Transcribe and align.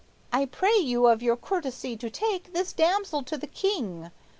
I 0.33 0.45
Pray 0.47 0.77
you 0.79 1.05
of 1.05 1.21
your 1.21 1.35
courtesy 1.37 1.95
to 1.97 2.09
take 2.09 2.53
This 2.53 2.73
damsel 2.73 3.21
to 3.21 3.37
the 3.37 3.45
King. 3.45 4.09